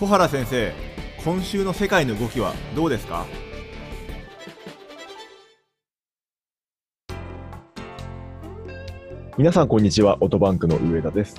[0.00, 0.72] 小原先生
[1.22, 3.26] 今週の世界の動きはどうですか？
[9.36, 11.36] 皆さんこんにちはオートバンクの上田です。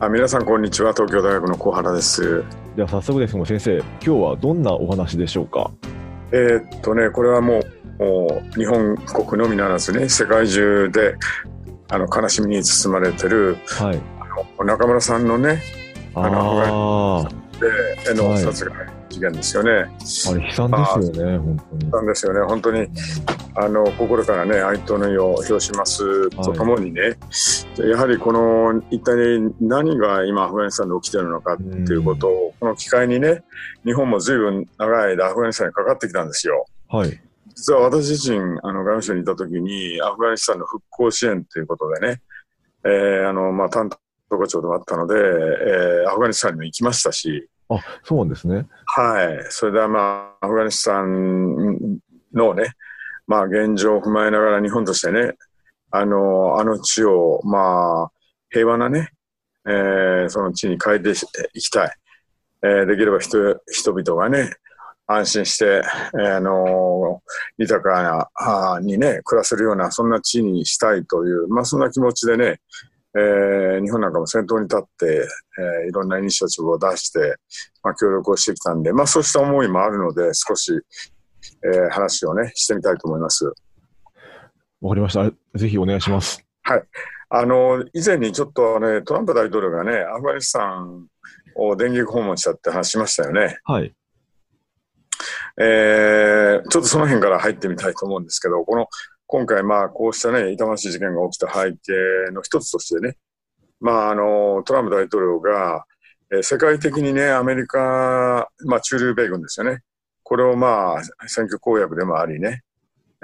[0.00, 2.42] あ皆さんこんにちは東京大学の小原です。
[2.76, 5.70] では早速ですが先生今日はどんなお話でしょうか？
[6.32, 7.60] えー、っとねこれはも
[7.98, 11.14] うもう日本国のみならずね世界中で
[11.90, 15.60] あの悲しみに包まれてる、はい、あの中村さんのね
[16.14, 17.28] あの
[18.06, 19.70] での殺害事件ですよね。
[19.70, 21.84] あれ悲惨ですよね、本当に。
[21.84, 22.88] 悲惨ですよね、本当に
[23.54, 26.30] あの心からね哀悼の意を表します。
[26.30, 27.08] とともにね、は
[27.86, 31.62] い、やはりこの一体何が今アフガニスタンで起きてるのかって
[31.92, 33.42] いうことを、この機会にね
[33.84, 36.66] 日本もずいぶん長い間アフガニスタンにかかってきたんですよ。
[36.88, 37.20] はい。
[37.54, 42.22] 実は私自身あの外務省にいた時にアフガニスタンの復興支援ということでね、
[42.84, 43.90] えー、あのまあ担
[44.30, 48.66] 当課長でもあったので、えー、アフガニスタンにも行きましたし、あそうなんですね。
[48.86, 51.98] はい、それでは、まあ、アフガニスタン
[52.32, 52.72] のね、
[53.26, 55.34] まあ、現状を踏まえながら日本としてね、
[55.90, 58.12] あのあの地を、まあ、
[58.50, 59.10] 平和なね、
[59.66, 61.12] えー、その地に変えて
[61.54, 61.92] いきたい。
[62.64, 64.52] えー、できれば人人々がね、
[65.06, 65.82] 安心して、
[66.14, 67.22] えー、あの
[67.58, 72.60] 豊かなあにね、暮らせるような、そんな地にしたいという、まあ、そんな気持ちでね、
[73.14, 77.36] えー、日本なんかも先頭に立って、えー、いろんなイニシアチブを出して、
[77.82, 80.72] まあ、協力をしてきたんで、まあ、そうした思いもあるので、少し、
[81.64, 83.44] えー、話をね、してみたいと思います。
[84.80, 85.58] わかりました。
[85.58, 86.44] ぜひお願いします。
[86.62, 86.82] はい。
[87.28, 91.06] あの、以前にちょっとね、トランプ大統領がね、アフガニスタン
[91.54, 93.58] を電撃訪問したって話しましたよね。
[93.64, 93.94] はい。
[95.60, 98.86] えー、ちょっとその辺から入ってみたいと思うんですけど、この
[99.32, 103.16] 今回、まあ、こうしたね、痛ましい事件が起きた背景の一つとしてね、
[103.80, 105.86] まあ、あの、トランプ大統領が、
[106.30, 109.80] え、世界的にね、アメリカ、まあ、駐留米軍ですよね。
[110.22, 112.60] これをまあ、選挙公約でもありね、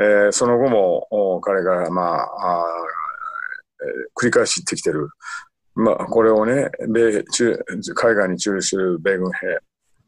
[0.01, 2.65] えー、その後も、彼が、まあ、あ、
[4.19, 5.11] 繰り返し言ってきてる。
[5.75, 7.63] まあ、これをね、米中、
[7.95, 9.59] 海外に駐留する米軍兵、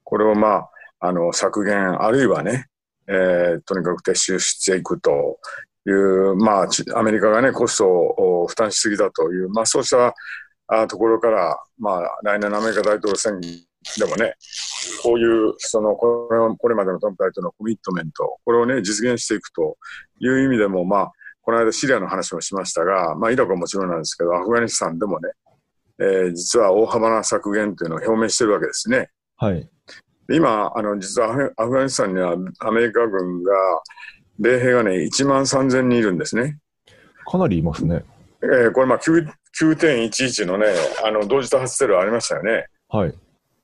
[0.05, 2.69] これをまあ、あの、削減、あるいはね、
[3.07, 5.39] えー、とにかく撤収していくと
[5.87, 10.15] いう、まあ、アメリカがね、コストを負担しすぎだという、まあ、そうした
[10.67, 14.35] あところから、まあ、来年のアメリカ大統領選でもね、
[15.03, 19.79] こういう、その、これこれまでのトランプ大統領のコミットメント、これをね、実現していくと
[20.21, 25.31] いう意味でも、まあ、この間シリアの話もしましたが、まあ、イラクはもちろんなんですけど、アフガニスタンでもね、
[25.99, 29.11] えー、実は大幅な削減というのを表明してるわけですね。
[29.37, 29.69] はい。
[30.31, 33.53] 今、あの、実はアフガニスタンにはアメリカ軍が、
[34.41, 36.59] 米兵がね、1万3000人いるんですね。
[37.27, 38.05] かなりいますね。
[38.43, 40.67] えー、これ、まあ9.11のね、
[41.05, 42.67] あの同時多発テロありましたよね。
[42.89, 43.15] はい。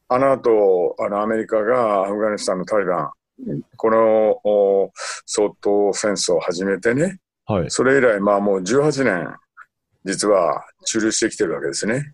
[0.09, 3.10] あの後、あのアメリカがアフガニスタンのタリバ
[3.48, 4.92] ン、この
[5.25, 9.34] 総統戦争を始めてね、はい、それ以来、まあもう18年、
[10.04, 12.12] 実は駐留してきてるわけですね。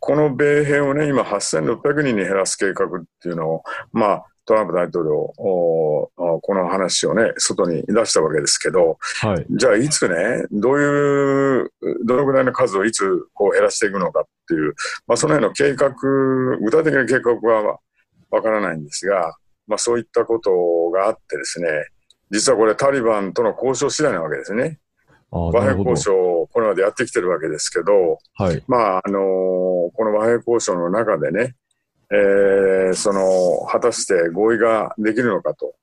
[0.00, 2.88] この米兵をね、今8600人に減らす計画っ
[3.20, 3.62] ていうのを、
[3.92, 6.10] まあ、トランプ大統領、こ
[6.54, 10.14] の話をね、外に出したわけですけど、はい、じゃあいつね、
[10.50, 11.70] どういう、
[12.06, 14.74] どのぐらいの数をいつこう減らしていくのかっていう、
[15.06, 15.90] まあ、その辺の計画、
[16.60, 17.78] 具体的な計画は
[18.30, 19.36] わからないんですが、
[19.66, 20.50] まあ、そういったこと
[20.94, 21.68] があってですね、
[22.30, 24.78] 実はこれタリバンとの交渉次第なわけですね。
[25.30, 31.54] 和平交渉をこれまでやってきてるわけですけど、はい、まあ、あのー、この和平交渉の中でね、
[32.10, 35.74] えー、その、果たして合意ができるのかと。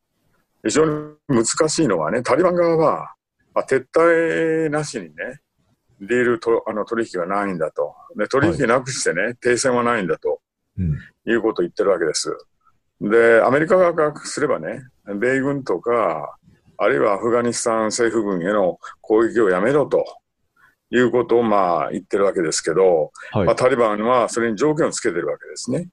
[0.64, 3.14] 非常に難しいのはね、タリバン側は、
[3.54, 5.42] まあ、撤退なしにね、
[6.02, 7.96] ディールとあの取引はないんだと。
[8.18, 10.40] で取引なくしてね、はい、停戦はないんだと、
[10.78, 10.98] うん、
[11.32, 12.36] いうことを言ってるわけです。
[13.00, 16.38] で、アメリカ側からすればね、米軍とか、
[16.78, 20.04] あるいはアフガニスタン政府軍への攻撃をやめろと
[20.90, 25.90] いうことをまあ言ってるわけですけど、はい、まあ、タリバンはそれに条件をつけてるわけですね。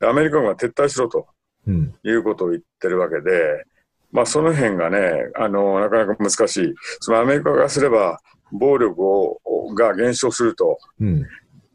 [0.00, 1.26] アメリカ軍は撤退しろと、
[1.66, 3.64] いうことを言ってるわけで、
[4.10, 9.38] まあ、その辺がねあの、なかなか難しい、そのアメリカがすれば、暴力を
[9.74, 11.26] が減少すると、うん、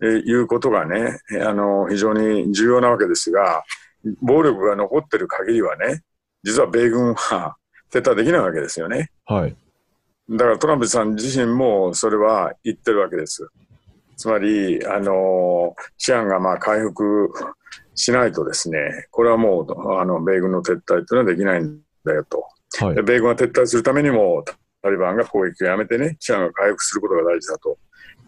[0.01, 3.63] えいうことがねあの、非常に重要なわけですが、
[4.21, 6.01] 暴力が残ってる限りはね、
[6.43, 7.55] 実は米軍は
[7.91, 9.11] 撤退できないわけですよね。
[9.25, 9.55] はい、
[10.29, 13.47] だからトランプさん自身もそれは言ってるわけです。
[14.15, 17.31] つまり、あの治安がまあ回復
[17.95, 22.45] しないとですね、これはもうあの米軍の撤退というのはできないんだよと、
[22.85, 24.43] はい、米軍が撤退するためにも、
[24.81, 27.77] タリバンが攻撃をやめてね、治安が回復することが大事だと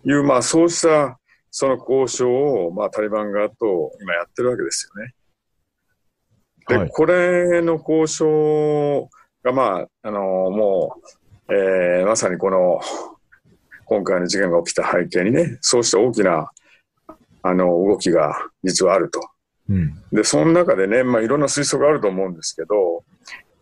[0.06, 1.19] いう、まあ、そうした
[1.51, 5.13] その交渉を、まあ、タリバン側と今やってるわけですよね。
[6.68, 9.09] で、はいこれの交渉
[9.44, 10.95] が、まあ、あのも
[11.47, 12.79] う、えーまさにこの、
[13.85, 16.50] 今回の事件が起きた背景にね、そうした大きな、
[17.44, 19.21] あの、動きが実はあると。
[19.69, 20.03] うん。
[20.12, 23.03] で、その中でね、まあ、いろんな推測があると思うんですけど、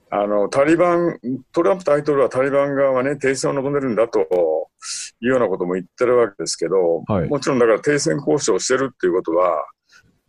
[0.10, 1.20] あの、タリバン、
[1.52, 4.20] トランプ大統領はタリバン側はね、停戦を望んでるんだと
[5.22, 9.66] いうようなことも言ってるわけですけど、はいもちろんだから停戦交渉をしてるっていうことは、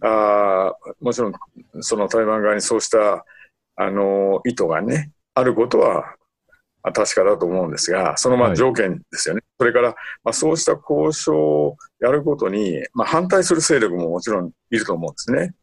[0.00, 1.32] あーもちろん
[1.81, 3.25] そのタリバン側にそうした、
[3.77, 6.15] あの、意図がね、あることは
[6.85, 9.43] あ確かだと思うんですが、そのまはいあ条件ですよね。
[9.59, 15.55] それから、まあ、そうした交渉をやることに、まあ、反対する勢力ももちろんいると思うんですね。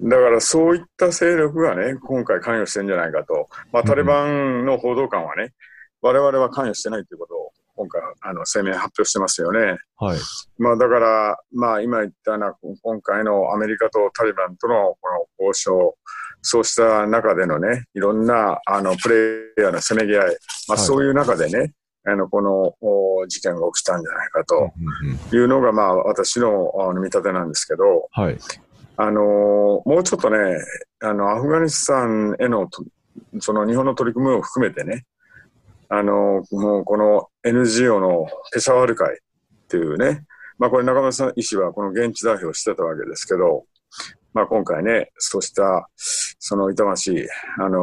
[0.00, 3.48] だからそういった勢力がね、今回関与してるんじゃないかと。
[3.72, 5.52] まあ、タリバンの報道官はね、
[6.00, 9.78] 我々は関与してないということを今回、あの、声明発表してますよね。
[9.96, 10.18] はい。
[10.58, 15.08] まあ、だから、まあ、今言ったような、今回のアメリカとタリバンとのこ
[15.40, 15.96] の交渉、
[16.42, 19.08] そうした中でのね、いろんな、あの、プ
[19.56, 20.24] レイヤーのせめぎ合い、
[20.68, 21.72] まあ、はいそういう中でね、
[22.04, 24.72] あの、このお事件が起きたんじゃないかと
[25.36, 28.38] いうのが、まあ、私のあの見立てなんですけど、はい。
[29.00, 29.22] あの
[29.84, 30.38] もうちょっとね、
[31.00, 32.68] あの、アフガニスタンへの、
[33.38, 35.06] その日本の取り組みを含めてね、
[35.88, 39.18] あのもうこの NGO のペシャワール会っ
[39.68, 40.24] ていうね、
[40.58, 43.64] まあこれ中村さん医師はこの現地代表をしてたわけですけど、
[44.34, 47.26] まあ今回ね、そうした、その痛ましい、
[47.60, 47.80] あの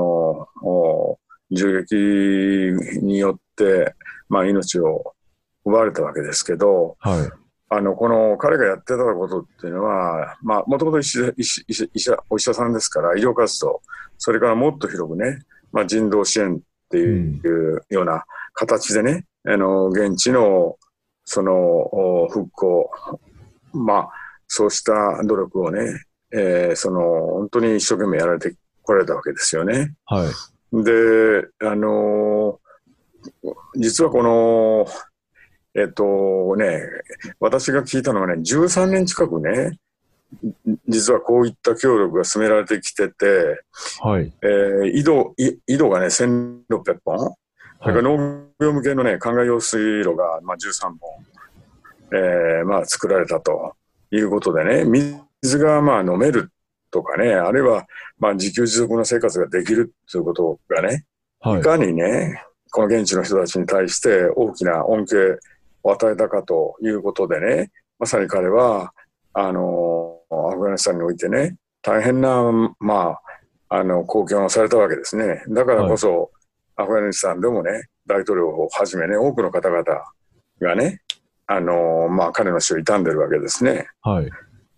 [0.61, 1.17] お
[1.49, 3.95] 銃撃によって、
[4.27, 5.15] まあ命を
[5.63, 7.44] 奪われたわけですけど、はい。
[7.69, 11.19] あの、この彼がやってたことっていうのは、まあ、もともと医師
[11.67, 13.81] 医者お医者さんですから、医療活動、
[14.17, 15.39] それからもっと広くね、
[15.71, 16.59] まあ、人道支援っ
[16.89, 18.23] ていうような
[18.53, 20.77] 形でね、あの、現地の、
[21.23, 22.91] その、お復興、
[23.73, 24.09] まあ、
[24.47, 29.95] そうした努力をね、えーその、本当に一生懸命やられてこられたわけですよね。
[30.05, 30.83] はい。
[30.83, 32.59] で、あの
[33.75, 34.87] 実はこの、
[35.77, 36.81] えっとね、
[37.39, 39.77] 私が聞いたのはね、13年近くね、
[40.87, 43.61] 実はこういった協力が進められてきてて、
[44.01, 44.33] はい。
[44.41, 47.35] えー井戸、い井戸がね、1600本、
[47.81, 50.99] それから農業向けのね、灌漑用水路が、まあ、13本、
[52.13, 53.75] えーまあ、作られたと
[54.11, 54.85] いうことでね、
[55.41, 56.51] 水がまあ飲める
[56.89, 57.85] とかね、あるいは
[58.17, 61.05] まあ自給自足の生活ができるということがね、
[61.41, 61.63] はいい。
[61.63, 62.41] かにね、
[62.71, 65.37] この現地の人たちに対して大きな恩恵
[65.85, 68.91] を与えたかということでね、まさに彼は、
[69.33, 72.41] あの、アフガニスタンにおいてね、大変な、
[72.79, 73.17] ま
[73.69, 75.43] あ、あの、貢献をされたわけですね。
[75.49, 76.31] だからこそ、
[76.75, 79.83] アフガニスタンでもね、大統領をはじめね、多くの方々
[80.59, 81.01] がね、
[81.45, 83.87] あの、まあ、彼の死を悼んでるわけですね。
[84.01, 84.29] はい。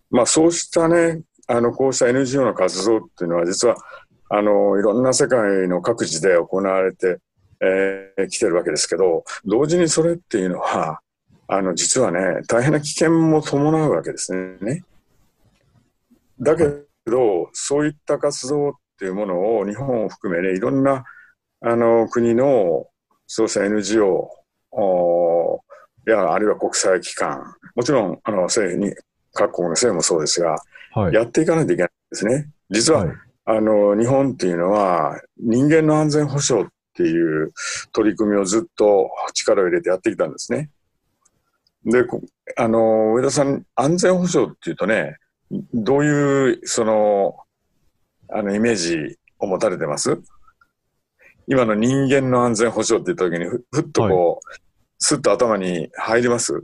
[0.10, 3.78] まあ、そうしたね、あの、こうした NGO の活動っていうのは、実は、
[4.30, 7.20] あの、いろんな世界の各地で行われて、
[7.62, 11.00] えー来てるわけですけど、同時にそれっていうのは、
[11.48, 14.84] あの、実はね、大変な危険も伴うわけですね。
[16.40, 16.66] だけ
[17.06, 21.06] ど、そういった活動っていうものを日本を含めね、いろんな、
[21.62, 22.88] あの、国の、
[23.28, 24.30] そうした NGO
[26.08, 28.96] や、あるいは国際機関、もちろん、あの、政府に、
[29.34, 30.58] 各国の政府もそうですが、
[30.94, 31.14] はい。
[31.14, 32.50] やっていかないといけないんですね。
[32.70, 33.16] 実は、はい。
[33.46, 36.68] あの、日本っていうのは、人間の安全保障
[36.98, 37.54] っていう
[37.94, 40.72] 取り組みをずっと力を入れてやってきたんですね。
[41.86, 42.22] で、こ
[42.58, 45.18] あの、上田さん、安全保障っていうとね、
[45.76, 47.38] どういう、その、
[48.30, 50.20] あの、イメージを持たれてます？
[51.48, 54.56] 今の人間の安全保障って言った時にふ、ふっとこう、
[54.98, 56.64] すっと頭に入ります？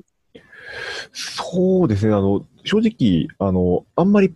[1.14, 2.14] そうですね。
[2.14, 4.34] あの、正直、あの、あんまり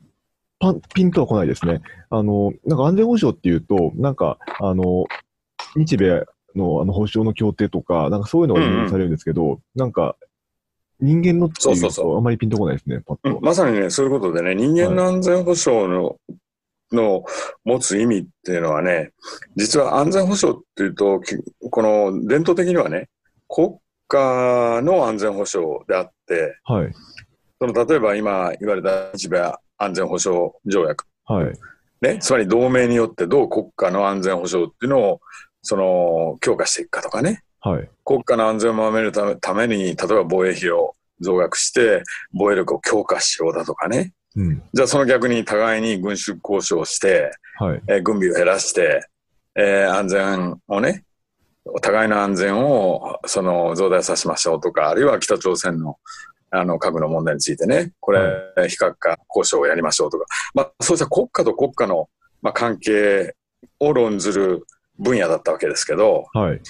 [0.60, 1.82] パンピンとは来ないですね。
[2.10, 5.06] あの、なんか安全保障っていうと、なんか、あの、
[5.78, 10.16] 日米のあの保障の協定とか、なんかそういうのがイメージされるんですけど、なんか、
[11.00, 13.40] 人間のっていうとあんまりピンとこないですね、パッと。
[13.42, 16.18] まさにね、そういうことでね、人間の安全保障の、
[16.92, 17.24] の
[17.66, 19.12] 持つ意味っていうのはね、
[19.56, 21.36] 実は安全保障っていうと、き
[21.70, 23.10] この伝統的にはね、
[23.48, 26.94] 国家の安全保障であって、はい。
[27.60, 31.54] その例えば今言われた日米安全保障条約、はい。
[32.02, 35.22] ね、つまり同盟によってどう国家の安全保障っていうのを、
[35.68, 37.90] その、強化していくかとかね、はい。
[38.06, 44.64] 国家の安全を守るために、例えば防衛費を増額して、防衛力を強化しようだとかね、うん。
[44.74, 47.82] じゃあその逆に互いに軍縮交渉して、はい。
[47.88, 49.06] えー軍備を減らして、
[49.56, 51.04] えー安全をね、
[51.66, 55.98] お互いの安全をその増大させましょうとか、あるいは北朝鮮の
[56.50, 58.22] あの核の問題についてね、これ、
[58.70, 62.08] 非核化交渉をやりましょうとか、まあ、そうした国家と国家の、
[62.42, 63.36] まあ、関係
[63.82, 64.66] を論ずる
[65.00, 66.62] 分野だったわけですけど、はい。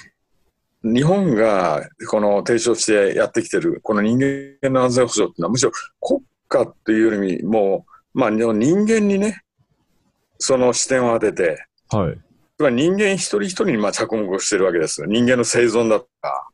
[0.84, 9.42] 日本がこの提唱してやってきてる、この人間の安全保障っていうのは、むしろ国家っていうよりも、まあ、人間にね、
[10.38, 12.18] その視点を当てて、はい。
[12.60, 15.04] 人間一人一人にまあ着目をしてるわけです。
[15.06, 16.48] 人間の生存だとか、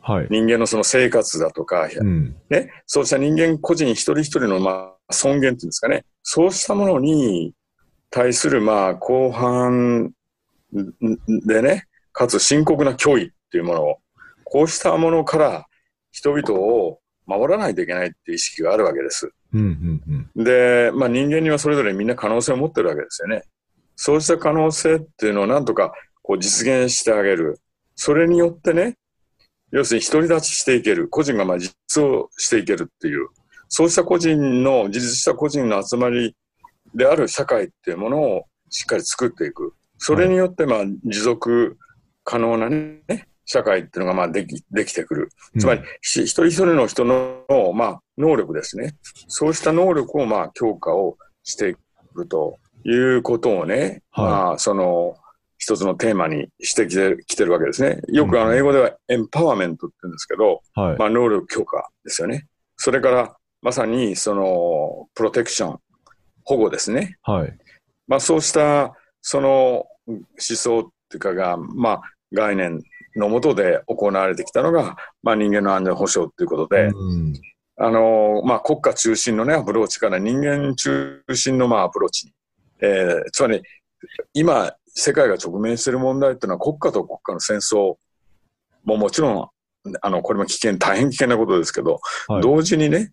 [0.00, 0.26] はい。
[0.30, 2.36] 人間のその生活だとか、うん。
[2.50, 7.54] ね、そうした人間個人一人一人のまあ尊厳っていうんですかね、そうしたものに
[8.10, 10.12] 対するまあ後半
[11.46, 13.96] でね、かつ深刻な脅威っていうものを、
[14.44, 15.66] こうしたものから
[16.12, 19.30] 人々を守らないといけないっていう意識があるわけです。
[19.52, 19.60] うん。
[19.60, 20.28] うん。
[20.36, 20.44] うん。
[20.44, 23.42] で、まあ人間にはそれぞれみんな可能性を持ってるわけですよね。
[23.96, 27.60] そうした可能性っていうのをなんとかこう実現してあげる。
[27.96, 28.96] それによってね、
[29.70, 31.08] 要するに独り立ちしていける。
[31.08, 33.28] 個人がまあ実をしていけるっていう。
[33.68, 36.36] そうした個人の、自立した個人の集まり
[36.94, 39.74] である社会っていうものをしっかり作っていく。
[40.06, 41.78] それによってまあ持続
[42.24, 43.00] 可能なね、
[43.46, 45.30] 社会っていうのがまあできできてくる。
[45.58, 48.96] つまり、ひ一人一人の人の、まあ、能力ですね。
[49.28, 51.74] そうした能力を、まあ、強化をしてい
[52.14, 55.16] くということをね、はいまあ、その、
[55.56, 58.02] 一つのテーマにしてきてきてるわけですね。
[58.08, 60.98] よくあの、英語ではエンパワーメントって言うんですけど、はい。
[60.98, 62.46] まあ、能力強化ですよね。
[62.76, 65.78] それから、まさに、その、プロテクション、
[66.44, 67.16] 保護ですね。
[67.22, 67.56] はい。
[68.06, 72.82] まあ、そうした、その思想っていうかが、まあ、概念
[73.16, 77.32] のもとで行われてきたのが、まあ、人間の安全保障ということで、うん。
[77.76, 82.32] あのまあ、国家中心の、ね、アプローチから人間中心の、まあ、アプローチに、
[82.80, 83.62] えーつまり
[84.32, 87.96] 今、世界が直面している問題っていうのは国家と国家の戦争
[88.84, 89.48] ももちろん
[90.02, 92.42] あのこれも危険大変危険なことですけど、はい。
[92.42, 93.10] 同時にね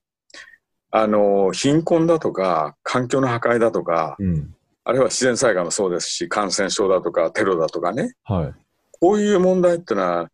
[0.92, 4.56] あの貧困だとか環境の破壊だとかうん。
[4.92, 8.54] あるいは自然災害もそうですし感染症だとかテロだとかねはい。
[9.00, 10.30] こういう問題っていうのは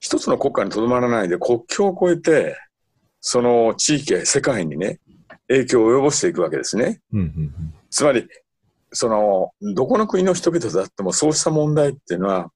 [0.00, 2.56] 一つの国家にとどまらないで国境を越えて
[3.20, 4.98] その地域や世界にね
[5.46, 7.00] 影響を及ぼしていくわけですね。
[7.12, 7.20] うん。
[7.20, 7.54] うん。
[7.88, 8.26] つまり
[8.92, 12.50] そのどこの国の人々であってもそうした問題っていうのは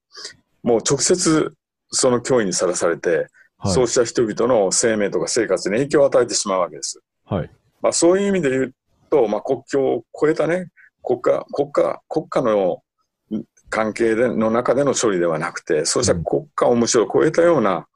[0.61, 1.53] もう直接
[1.89, 3.73] その脅威にさらされて、はい。
[3.73, 6.99] そうした人々の生命とか生活に影響を与えてしまうわけです。
[7.23, 7.49] はい。
[7.81, 8.75] まあ、そういう意味で言う
[9.09, 10.67] と、まあ、国境を越えたね
[11.07, 12.83] 国家国家国家の
[13.69, 17.87] 関係での中での処理ではなくてそうした国家をむしろ超えたような、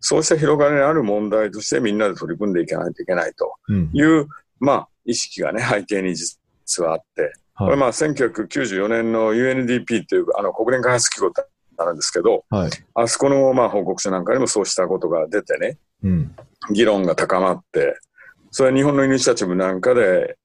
[0.00, 3.90] そうした広がりのある問題としてみんなで取り組んでいかないといけないとうん。
[3.92, 4.26] いう、
[4.58, 6.38] まあ、意識がね背景に実
[6.82, 7.80] はあって、これはい。
[7.80, 11.44] まあ1994年の UNDP というあの国連開発機構って
[11.78, 12.70] あるんですけどはい。
[12.94, 16.36] あそこのまあ報告書なんかにもそうしたことが出てねうん。
[16.72, 17.96] 議論が高まって、
[18.50, 20.36] それは日本のイニシアチブなんかで、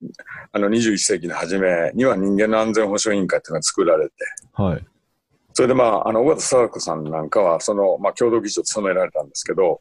[0.52, 4.14] あの21世紀の初めには人間の安全保障委員会っていうのが作られて、
[4.54, 4.86] はい。
[5.54, 9.80] それでまあ、あの、小形貞子さんなんかは、その、まあ、共同議長を務められたんですけど、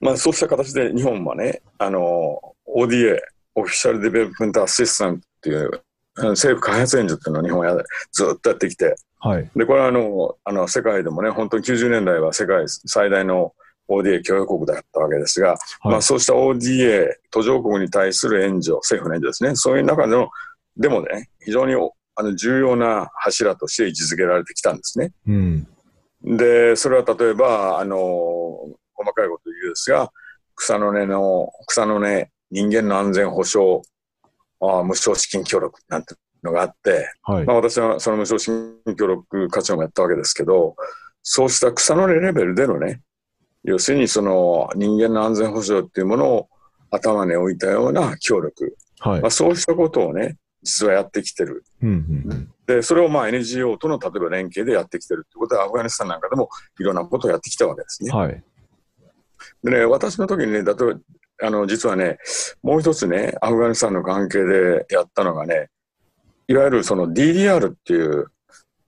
[0.00, 3.18] まあ、そうした形で日本はね、あの、ODA、
[3.56, 5.82] オフィシャルデベロップメントアシスタントっていう、
[6.14, 9.50] 政府開発援助っていうのを日本はやずっとやってきて、はい。
[9.56, 13.54] で、これはあの、あの、世界でもね、本当に90年代は世界最大の
[13.88, 20.30] ODA 協力国だったわけですが、まあそうした ODA、途上国に対する援助、政府の援助ですね、そういう中でも、
[20.76, 21.74] でもね、非常に
[22.14, 25.12] あの重要な柱として位置づけられてきたんですね。
[25.26, 25.68] うん。
[26.24, 27.98] で、それは例えば、あの、
[28.94, 30.10] 細かいこと言うですが、
[30.54, 33.82] 草の根の、草の根人間の安全保障
[34.60, 37.54] あ無償資金協力なんてのがあって、はいま。
[37.54, 38.46] あ、私はその無償資
[38.84, 40.76] 金協力課長もやったわけですけど、
[41.22, 43.00] そうした草の根レベルでのね、
[43.64, 46.48] 要するにその人間の安全保障っていうものを
[46.90, 49.30] 頭に置いたような協力、はいまあ、。
[49.30, 51.64] そうしたことをね、実はやってきてる。
[51.82, 51.90] うん。
[51.90, 51.92] う
[52.34, 52.50] ん。
[52.66, 58.10] で、それをまあ NGO との例えば連携でやってきてるってことは、アフガニスタンなんかでもいろんなことをやってきたわけですね。
[58.10, 58.42] はい。
[59.64, 60.76] でね、私の時にね、例えば、
[61.44, 62.18] あの、実はね、
[62.62, 65.68] もう一つね、アフガニスタンの関係でやったのがね、
[66.46, 68.26] いわゆるその DDR っていう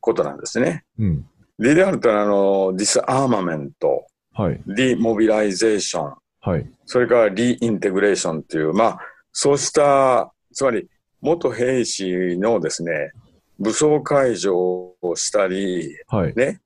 [0.00, 0.84] ことなんですね。
[0.98, 1.26] うん。
[1.60, 4.60] DDR ってのはあの、 disarmament、はい。
[4.66, 6.70] demobilization、はい。
[6.84, 8.98] それから reintegration っていう、まあ、
[9.32, 10.88] そうした、つまり、
[11.20, 13.12] 元兵士のですね、
[13.58, 16.34] 武装解除をしたり、はい。
[16.34, 16.60] ね、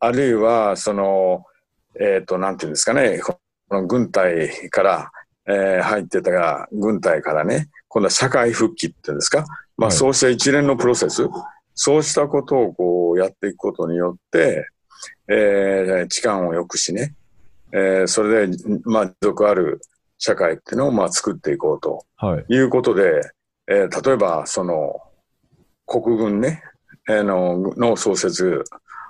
[0.00, 1.44] あるいは、その、
[2.00, 3.38] えっ、と、なんていうんですかね、こ
[3.70, 5.10] の軍隊から、
[5.46, 9.44] えー入ってたが、軍隊からね、今度は社会復帰っていうんですか、
[9.76, 11.26] まあ、はいそうした一連のプロセス、
[11.74, 14.68] そうしたことをこうやっていくことによって、
[15.28, 17.14] えー、痴漢を良くしね、
[17.72, 19.80] えーそれで、まあ、持続ある
[20.18, 22.44] 社会っていうのをまあ作っていこうとはい。
[22.48, 23.20] いうことで、
[23.68, 25.00] えー例えば、その、
[25.86, 26.62] 国軍ね、
[27.08, 28.64] あの、の創設、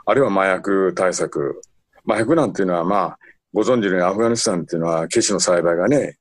[0.06, 1.60] あるいは麻薬対策。
[2.06, 3.18] 麻薬なんていうのは、まあ、
[3.52, 6.16] ご存知のようにアフガニスタンっていうのは、ケシの栽培がね、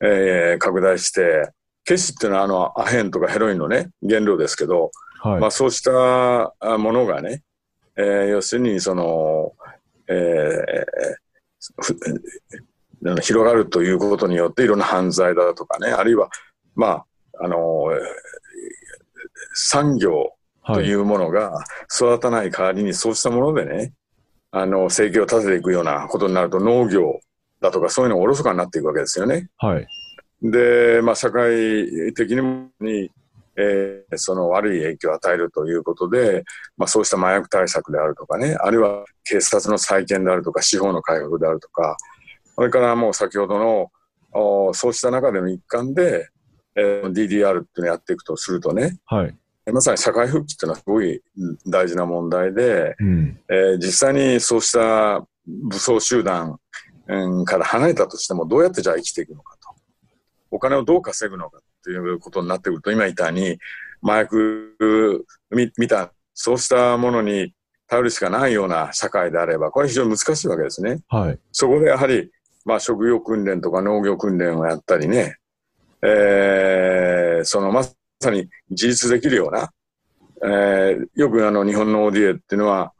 [0.00, 1.50] えー、拡大して、
[1.84, 4.90] ケシっていうのはあのアヘンとかヘロインのね、原料ですけど、
[5.20, 7.42] はい、まあそうしたものがね、
[7.98, 9.52] えー、要するにその、
[10.06, 16.30] えー、広がるということによっていろんな犯罪だとかね、あるいは、
[16.76, 17.88] まあ、あの、
[19.54, 20.32] 産業
[20.64, 21.52] というものが
[21.92, 23.92] 育たない代わりにそうしたものでね、
[24.52, 27.20] あの、生計を立てていくようなことになると農業
[27.60, 29.48] だとかそういうのがおろそかになっていくわけですよね。
[29.58, 29.86] はい。
[30.42, 33.10] で、まあ、社会的に
[33.60, 36.44] えー、その悪い影響を与えるということで、
[36.76, 41.96] まあ、そうした麻薬対策であるとかね、あるいは警察の再建であるとか、司法の改革であるとか、
[42.54, 43.90] それからもう先ほどの、
[44.32, 46.28] おそうした中での一環で、
[46.76, 49.34] えー、DDR っていうのをやっていくとするとね、はい、
[49.72, 51.20] まさに社会復帰っていうのはすごい
[51.66, 56.60] 大事な問題で、うん、えー、実際にそうした武装集団、
[57.08, 59.74] うん、から離れたとしても、どうやってじゃあ生きていくのかと。
[60.50, 63.58] お金をどう稼ぐのかということになってくると、今言ったように、
[64.02, 67.54] 麻薬みみたそうしたものに
[67.88, 71.00] 頼るしかないような社会であれば、これは非常に難しいわけですね。
[71.08, 72.30] はい、そこでやはり、
[72.66, 75.38] まあ、職業訓練とか農業訓練をやったりね、
[76.02, 77.94] えー、そのまさ
[78.30, 79.70] に自立できるような、
[80.44, 82.92] えー、よくあの日本の ODA っていうのは、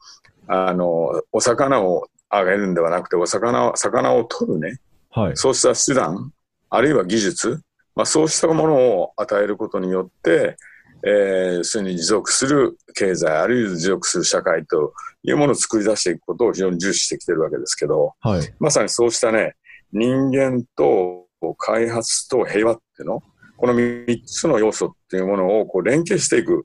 [0.47, 4.79] あの、お魚をあげるんではなくて、お魚を、魚を取るね、
[5.11, 6.33] はい、そうした手段、
[6.71, 7.61] あるいは技術、
[7.99, 10.57] まあ、そうしたものを与えることによって、
[11.05, 14.93] えー、それに持続する経済、あるいは持続する社会と
[15.25, 19.57] いうものを作り出していくことを非常に重視してきてるわけですけど、はい、まさにそうしたね、
[19.93, 21.27] 人間と
[21.57, 23.23] 開発と平和っていうの、
[23.57, 26.63] この3つの要素っていうものをこう連携していく。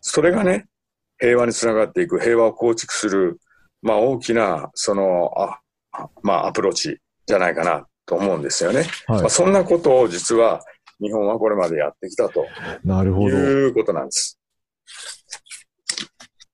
[0.00, 0.66] それがね、
[1.20, 3.38] 平和につながっていく、平和を構築する、
[3.82, 5.60] まあ大きな、その、あ
[6.24, 8.80] まあアプローチじゃないかなと思うんですよね。
[9.06, 10.60] はい、まあ、そんなことを実は
[11.00, 12.44] 日本はこれまでやってきたと。
[12.84, 13.36] なるほど。
[13.36, 14.36] いうことなんです。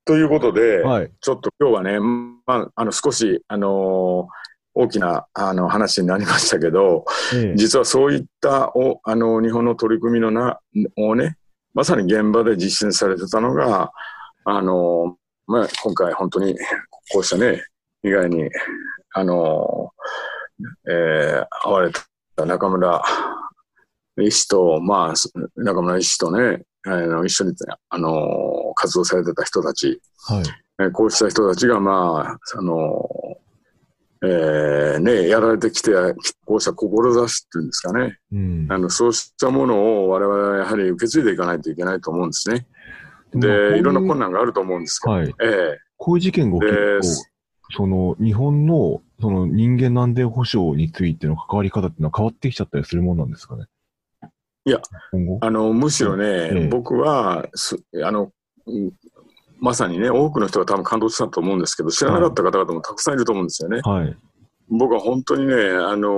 [0.04, 1.98] ということで、はい、ちょっと今日はね、
[2.46, 4.26] まあ、あの少し、あのー、
[4.74, 10.60] 大きなあの話になりましたけど、ええ、実はそういったおあの日本の取り組みのな
[10.98, 11.38] をね、
[11.72, 13.90] まさに現場で実践されてたのが、
[14.44, 15.16] あの
[15.46, 16.54] まあ、今回本当に
[17.10, 17.64] こうしたね、
[18.02, 18.50] 被害に、
[19.14, 19.90] あの
[20.88, 21.90] えー、会われ
[22.34, 23.02] た中村
[24.22, 25.14] 医師と、まあ、
[25.56, 27.54] 中村医師とね、あの一緒に、
[27.88, 30.44] あの活動されてた人たち、はい。
[30.78, 33.08] えー、こうした人たちが、まあ、あの
[34.22, 35.92] えー、ね、やられてきて、
[36.46, 42.66] こうした志っていうんですかね、うん、あのそうしたものを我々はやはり受け継いでいかないといけないと思うんですね。
[43.34, 47.08] で、いろんな困難があると思うんですけど、はい、えー、こういう事件が起きると、
[47.76, 53.64] その日本のその人間安全保障についての関わり方っていうのは変わってきちゃったりするもんなんですかね？
[54.66, 54.80] いや、
[55.40, 57.46] あの、むしろね、ええ、僕は、
[58.04, 58.32] あの、
[59.60, 63.80] まさにね、多くの人が多分感動したと思うんですけど、知らなかった方々もたくさんいると思うんですよね。
[63.84, 64.16] はい、
[64.68, 66.12] 僕は本当にね、あのー、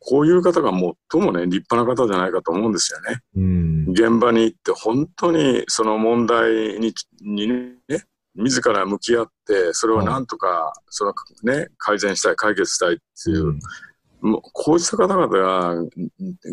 [0.00, 3.20] こういう方が最もね、立派な方じゃないかと思うんですよね。
[3.36, 7.76] うん、現場に行って、本当にその問題ににね、
[8.36, 13.58] 自ら向き合って、それをなんとか、そのね、改善したい、解決したいっていう、
[14.22, 15.74] うん、こうした方々が、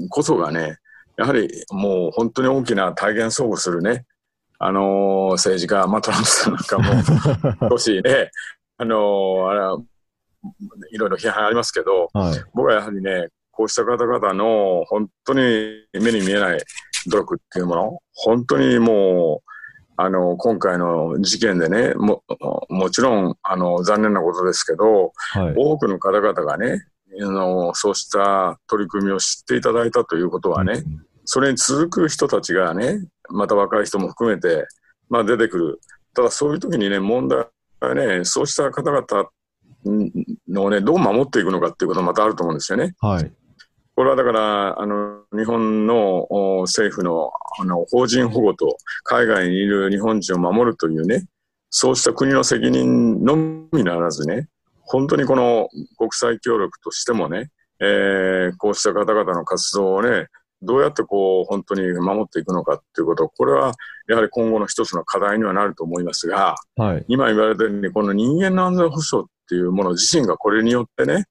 [0.10, 0.78] こそがね、
[1.18, 4.06] やはりもう本当に大きな体現相互するね、
[4.60, 6.84] あのー、政治家、まあ、トランプさんなんかも
[7.70, 8.32] 少しね、
[8.78, 9.84] あのー、あれ
[10.92, 16.60] いろいろ批判ありますけど、はい、僕はやはりね、こうした方々の本当に目に見えない
[17.08, 19.53] 努力っていうもの、本当にもう、
[19.96, 22.24] あの、今回の事件でね、も、
[22.70, 26.86] もちろん、あの、残念なことですけど、はい、多くの方々がね、
[27.22, 34.68] あの、そうした取り組みを知っていただいたということはね、うん、それに続く人たちがね、また若い人も含めて、
[35.10, 35.80] まあ出てくる。
[36.16, 37.46] ただそういう時にね、問題
[37.80, 39.30] はね、そうした方々
[40.48, 42.94] のね、どう守っていくのかっていうこともまたあると思うんですよね。
[43.00, 43.32] はい。
[43.96, 46.28] これはだから、あの、日本の
[46.62, 51.26] 政府のあの法人保護と海外にいる日本人を守るというね、
[51.70, 53.36] そうした国の責任の
[53.72, 54.48] みならずね、
[54.82, 60.28] 本当にこの国際協力としてもね、えー、こうした方々の活動をね、
[60.64, 63.74] どうやってこう本当に守っていくのかっていうこと、これは
[64.08, 71.26] やはり今後の一つの課題にはなると思いますが、はい、今言われたように、この人間の安全保障っていうもの自身がこれによってね、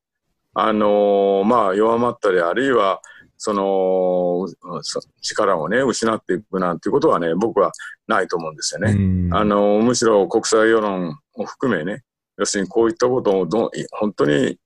[0.55, 3.01] あのー、まあ、弱まったり、あるいは
[3.45, 4.47] その、
[4.83, 7.73] そ力をね、失っていくなんていうことはね、僕は
[8.07, 8.93] ないと思うんですよね。
[8.93, 12.05] うんあの、むしろ国際世論を含めね、
[12.39, 14.59] 要するにこういったことをどん本当に、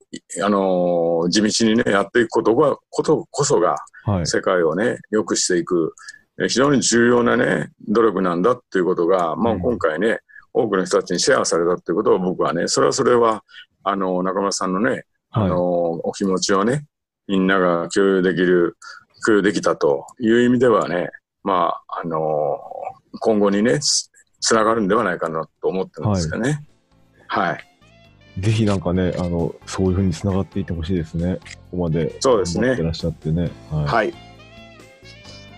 [0.44, 4.26] あの、地道にね、やっていくことが、ことこそが、はい。
[4.26, 5.94] 世界をね、良くしていく、
[6.38, 10.20] え非常に重要なね、努力なんだっていうことが、まあうん今回ね、
[10.52, 13.42] 多くの人たちにシェアされたっていうことを僕はね、それはそれは、
[13.84, 15.50] あの、中村さんのね、あはい。
[15.50, 16.86] の、お気持ちをね、
[17.28, 18.76] みんなが共有できる、
[19.24, 21.10] 共有できたという意味ではね、
[21.42, 22.58] まあ、あの、
[23.20, 26.64] 今後にね、つつながるんではないかなと思ってるんですかね。
[27.26, 27.64] はい。
[28.38, 31.36] ぜひなんかね、あの、そういうふうに繋がっていってほしいですね。
[31.36, 32.16] ここまで。
[32.20, 33.50] そうですねらっしゃってね。
[33.70, 34.14] ははい。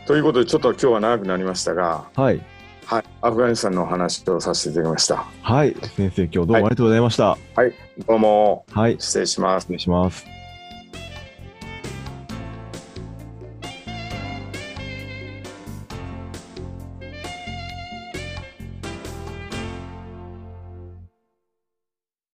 [0.07, 2.21] ということで、ちょっと今日は長くなりましたが、い。
[2.21, 2.41] はい。
[2.89, 3.05] はい。
[3.21, 5.27] アフガニスタンのお話をさせていただきました。
[5.43, 5.77] はい。
[5.95, 7.37] 先生、今日どうもありがとうございました。
[8.07, 8.97] どうも、はい。
[8.99, 9.73] 失礼します失。
[9.75, 10.38] 礼します。